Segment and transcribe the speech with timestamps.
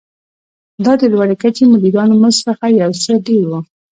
[0.85, 3.51] دا د لوړې کچې مدیرانو مزد څخه یو څه ډېر و.